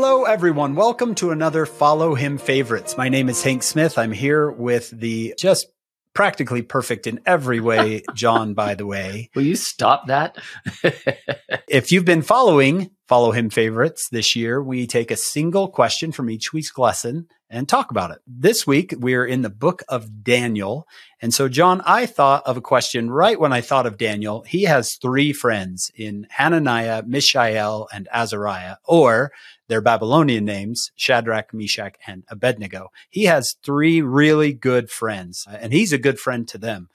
[0.00, 0.76] Hello, everyone.
[0.76, 2.96] Welcome to another Follow Him Favorites.
[2.96, 3.98] My name is Hank Smith.
[3.98, 5.66] I'm here with the just
[6.14, 9.30] practically perfect in every way, John, Bytheway.
[9.34, 10.38] Will you stop that?
[11.68, 16.30] if you've been following Follow Him Favorites this year, we take a single question from
[16.30, 18.18] each week's lesson and talk about it.
[18.26, 20.86] This week, we're in the book of Daniel.
[21.20, 24.42] And so, John, I thought of a question right when I thought of Daniel.
[24.42, 29.32] He has three friends in Hananiah, Mishael, and Azariah, or
[29.68, 32.90] their Babylonian names, Shadrach, Meshach, and Abednego.
[33.08, 36.88] He has three really good friends, and he's a good friend to them.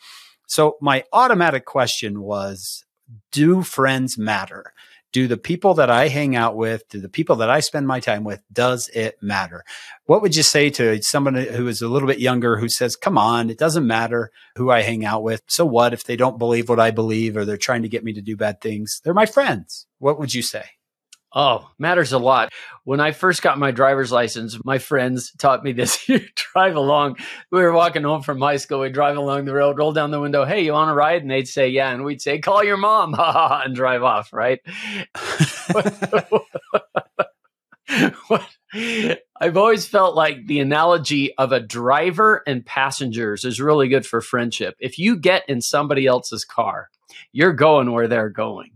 [0.48, 2.86] So, my automatic question was
[3.32, 4.74] Do friends matter?
[5.14, 8.00] Do the people that I hang out with, do the people that I spend my
[8.00, 9.64] time with, does it matter?
[10.06, 13.18] What would you say to someone who is a little bit younger who says, come
[13.18, 15.42] on, it doesn't matter who I hang out with.
[15.48, 18.12] So what if they don't believe what I believe or they're trying to get me
[18.14, 19.00] to do bad things?
[19.04, 19.86] They're my friends.
[20.00, 20.66] What would you say?
[21.36, 22.54] Oh, matters a lot.
[22.84, 26.08] When I first got my driver's license, my friends taught me this.
[26.10, 27.18] you drive along.
[27.52, 28.82] We were walking home from high school.
[28.82, 30.46] We'd drive along the road, roll down the window.
[30.46, 31.24] Hey, you want to ride?
[31.24, 31.92] And they'd say, yeah.
[31.92, 34.60] And we'd say, call your mom, and drive off, right?
[39.40, 44.22] I've always felt like the analogy of a driver and passengers is really good for
[44.22, 44.76] friendship.
[44.80, 46.90] If you get in somebody else's car,
[47.32, 48.72] you're going where they're going.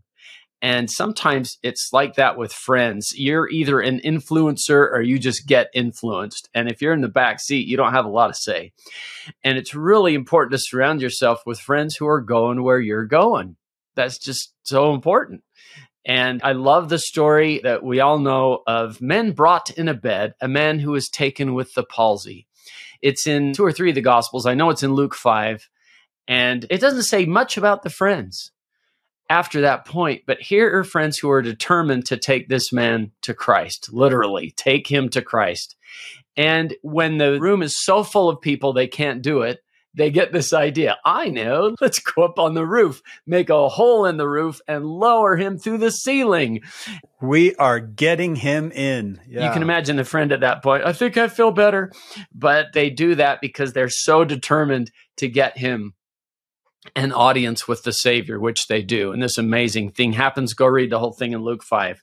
[0.61, 3.13] And sometimes it's like that with friends.
[3.15, 6.49] You're either an influencer or you just get influenced.
[6.53, 8.71] And if you're in the back seat, you don't have a lot to say.
[9.43, 13.55] And it's really important to surround yourself with friends who are going where you're going.
[13.95, 15.43] That's just so important.
[16.05, 20.33] And I love the story that we all know of men brought in a bed,
[20.41, 22.47] a man who was taken with the palsy.
[23.01, 24.45] It's in two or three of the Gospels.
[24.45, 25.69] I know it's in Luke 5.
[26.27, 28.51] And it doesn't say much about the friends
[29.29, 30.23] after that point.
[30.25, 34.87] But here are friends who are determined to take this man to Christ, literally, take
[34.87, 35.75] him to Christ.
[36.35, 39.59] And when the room is so full of people they can't do it,
[39.97, 40.97] they get this idea.
[41.03, 44.85] I know, let's go up on the roof, make a hole in the roof, and
[44.85, 46.61] lower him through the ceiling.
[47.19, 49.19] We are getting him in.
[49.27, 49.47] Yeah.
[49.47, 50.85] You can imagine the friend at that point.
[50.85, 51.91] I think I feel better.
[52.33, 55.93] But they do that because they're so determined to get him
[56.95, 59.11] an audience with the Savior, which they do.
[59.11, 60.53] And this amazing thing happens.
[60.53, 62.01] Go read the whole thing in Luke 5.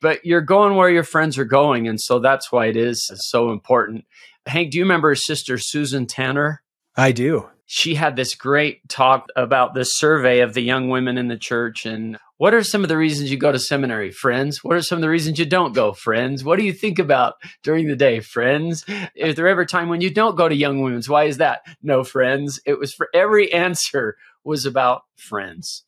[0.00, 1.88] But you're going where your friends are going.
[1.88, 4.04] And so that's why it is so important.
[4.46, 6.62] Hank, do you remember his sister Susan Tanner?
[6.96, 7.48] I do.
[7.66, 11.86] She had this great talk about this survey of the young women in the church
[11.86, 14.64] and what are some of the reasons you go to seminary, friends?
[14.64, 16.42] What are some of the reasons you don't go, friends?
[16.42, 18.84] What do you think about during the day, friends?
[19.14, 21.08] Is there ever time when you don't go to young women's?
[21.08, 21.60] Why is that?
[21.82, 22.60] No, friends.
[22.66, 25.84] It was for every answer was about friends.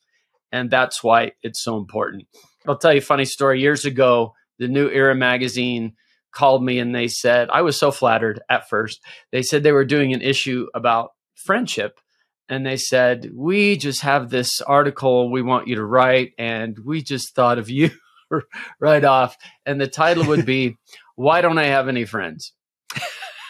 [0.53, 2.25] And that's why it's so important.
[2.67, 3.61] I'll tell you a funny story.
[3.61, 5.95] Years ago, the New Era magazine
[6.33, 9.01] called me and they said, I was so flattered at first.
[9.33, 11.99] They said they were doing an issue about friendship
[12.49, 17.03] and they said, We just have this article we want you to write, and we
[17.03, 17.91] just thought of you
[18.81, 19.37] right off.
[19.65, 20.77] And the title would be,
[21.17, 22.53] Why Don't I Have Any Friends?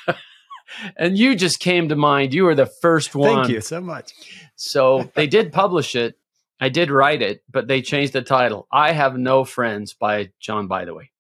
[0.97, 2.33] and you just came to mind.
[2.33, 3.35] You were the first one.
[3.35, 4.13] Thank you so much.
[4.57, 6.15] so they did publish it.
[6.59, 8.67] I did write it, but they changed the title.
[8.73, 11.11] I Have No Friends by John Bytheway.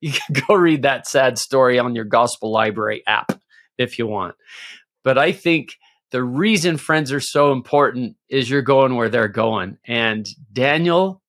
[0.00, 3.40] You can go read that sad story on your Gospel Library app
[3.76, 4.36] if you want.
[5.02, 5.74] But I think
[6.10, 9.78] the reason friends are so important is you're going where they're going.
[9.86, 11.22] And Daniel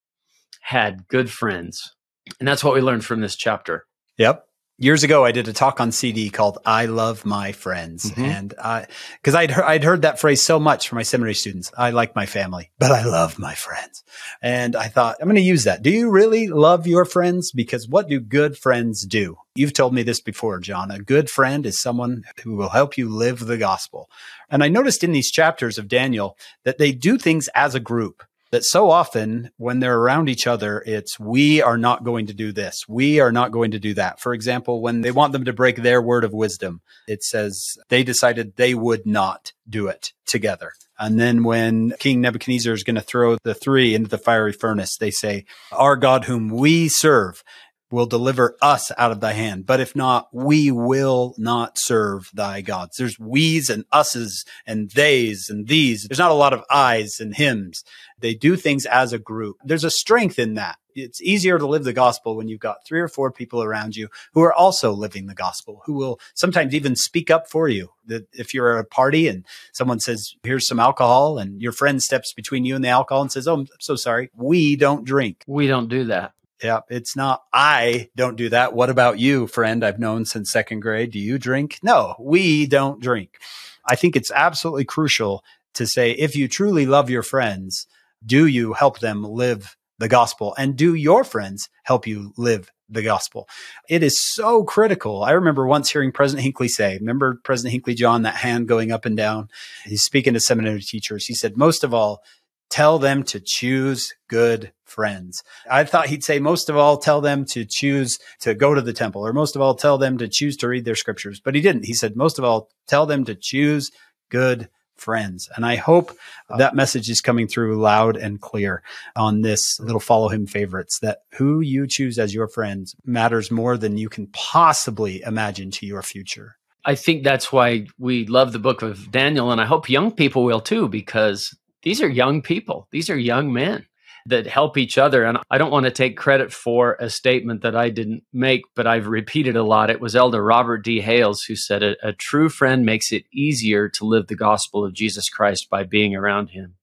[0.61, 1.95] had good friends.
[2.39, 3.85] And that's what we learned from this chapter.
[4.17, 4.48] Yep
[4.79, 8.21] years ago I did a talk on CD called "I Love My Friends," mm-hmm.
[8.21, 11.71] and because I'd he- I'd heard that phrase so much from my seminary students.
[11.77, 14.03] I like my family, but I love my friends,
[14.41, 15.83] and I thought I'm going to use that.
[15.83, 17.51] Do you really love your friends?
[17.51, 19.37] Because what do good friends do?
[19.55, 20.89] You've told me this before, John.
[20.89, 24.09] A good friend is someone who will help you live the gospel.
[24.49, 28.23] And I noticed in these chapters of Daniel that they do things as a group
[28.51, 32.51] that so often when they're around each other, it's we are not going to do
[32.51, 32.81] this.
[32.87, 34.19] We are not going to do that.
[34.19, 38.03] For example, when they want them to break their word of wisdom, it says they
[38.03, 40.71] decided they would not do it together.
[40.97, 44.97] And then when King Nebuchadnezzar is going to throw the three into the fiery furnace,
[44.97, 47.41] they say, our God whom we serve
[47.91, 49.65] will deliver us out of thy hand.
[49.65, 52.97] But if not, we will not serve thy gods.
[52.97, 56.05] There's we's and us's and they's and these.
[56.07, 57.83] There's not a lot of I's and hims.
[58.19, 59.57] They do things as a group.
[59.63, 60.77] There's a strength in that.
[60.95, 64.09] It's easier to live the gospel when you've got three or four people around you
[64.33, 67.91] who are also living the gospel, who will sometimes even speak up for you.
[68.07, 72.03] That if you're at a party and someone says, here's some alcohol and your friend
[72.03, 74.29] steps between you and the alcohol and says, Oh, I'm so sorry.
[74.35, 75.43] We don't drink.
[75.47, 76.81] We don't do that Yeah.
[76.89, 78.73] It's not, I don't do that.
[78.73, 79.83] What about you, friend?
[79.83, 81.11] I've known since second grade.
[81.11, 81.79] Do you drink?
[81.81, 83.37] No, we don't drink.
[83.85, 85.43] I think it's absolutely crucial
[85.75, 87.87] to say if you truly love your friends,
[88.25, 93.03] do you help them live the gospel and do your friends help you live the
[93.03, 93.47] gospel?
[93.87, 95.23] It is so critical.
[95.23, 99.05] I remember once hearing President Hinckley say, remember President Hinckley, John, that hand going up
[99.05, 99.49] and down?
[99.85, 101.25] He's speaking to seminary teachers.
[101.25, 102.21] He said, most of all,
[102.69, 105.43] tell them to choose good friends.
[105.69, 108.93] I thought he'd say, most of all, tell them to choose to go to the
[108.93, 111.39] temple, or most of all, tell them to choose to read their scriptures.
[111.43, 111.85] But he didn't.
[111.85, 113.91] He said, most of all, tell them to choose
[114.29, 115.49] good friends.
[115.55, 116.11] And I hope
[116.57, 118.83] that message is coming through loud and clear
[119.15, 123.77] on this little follow him favorites that who you choose as your friends matters more
[123.77, 126.57] than you can possibly imagine to your future.
[126.83, 129.51] I think that's why we love the book of Daniel.
[129.51, 133.53] And I hope young people will too, because these are young people, these are young
[133.53, 133.85] men
[134.25, 135.23] that help each other.
[135.23, 138.85] And I don't want to take credit for a statement that I didn't make, but
[138.85, 139.89] I've repeated a lot.
[139.89, 141.01] It was Elder Robert D.
[141.01, 144.93] Hales who said, a, a true friend makes it easier to live the gospel of
[144.93, 146.75] Jesus Christ by being around him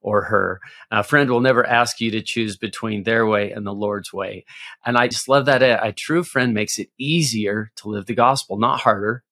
[0.00, 0.60] or her.
[0.90, 4.44] A friend will never ask you to choose between their way and the Lord's way.
[4.86, 5.62] And I just love that.
[5.62, 9.24] A, a true friend makes it easier to live the gospel, not harder.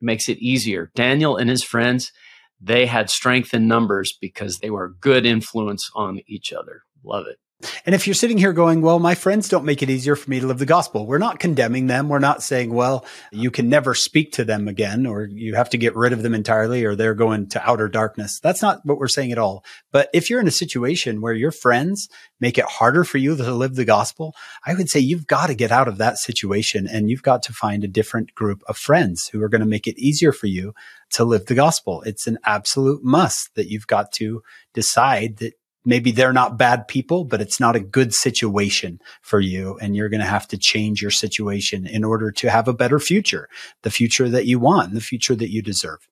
[0.00, 0.90] Makes it easier.
[0.94, 2.12] Daniel and his friends,
[2.62, 6.82] they had strength in numbers because they were a good influence on each other.
[7.02, 7.38] Love it.
[7.86, 10.40] And if you're sitting here going, well, my friends don't make it easier for me
[10.40, 12.08] to live the gospel, we're not condemning them.
[12.08, 15.78] We're not saying, well, you can never speak to them again, or you have to
[15.78, 18.40] get rid of them entirely, or they're going to outer darkness.
[18.40, 19.64] That's not what we're saying at all.
[19.90, 22.08] But if you're in a situation where your friends
[22.40, 24.34] make it harder for you to live the gospel,
[24.66, 27.52] I would say you've got to get out of that situation and you've got to
[27.52, 30.74] find a different group of friends who are going to make it easier for you
[31.10, 32.02] to live the gospel.
[32.02, 34.42] It's an absolute must that you've got to
[34.74, 35.52] decide that
[35.84, 39.78] maybe they're not bad people, but it's not a good situation for you.
[39.80, 42.98] And you're going to have to change your situation in order to have a better
[42.98, 43.48] future,
[43.82, 46.08] the future that you want, the future that you deserve.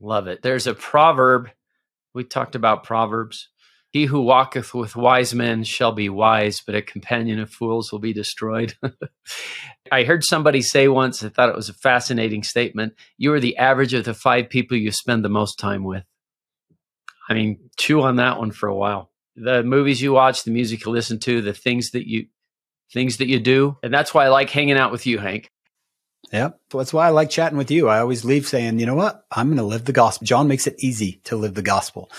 [0.00, 0.42] Love it.
[0.42, 1.50] There's a proverb.
[2.14, 3.48] We talked about proverbs.
[3.92, 7.98] He who walketh with wise men shall be wise, but a companion of fools will
[7.98, 8.74] be destroyed.
[9.92, 12.94] I heard somebody say once, I thought it was a fascinating statement.
[13.18, 16.04] You are the average of the five people you spend the most time with.
[17.28, 19.10] I mean, chew on that one for a while.
[19.36, 22.26] The movies you watch, the music you listen to, the things that you
[22.92, 25.50] things that you do, and that's why I like hanging out with you, Hank.
[26.32, 26.60] Yep.
[26.70, 27.88] That's why I like chatting with you.
[27.88, 29.24] I always leave saying, you know what?
[29.30, 30.26] I'm going to live the gospel.
[30.26, 32.10] John makes it easy to live the gospel.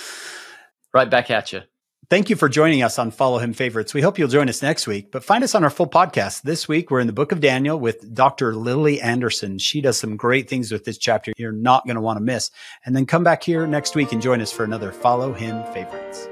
[0.94, 1.62] Right back at you.
[2.10, 3.94] Thank you for joining us on Follow Him Favorites.
[3.94, 6.42] We hope you'll join us next week, but find us on our full podcast.
[6.42, 8.54] This week, we're in the book of Daniel with Dr.
[8.56, 9.58] Lily Anderson.
[9.58, 12.52] She does some great things with this chapter you're not going to want to miss.
[12.86, 16.28] And then come back here next week and join us for another Follow Him Favorites.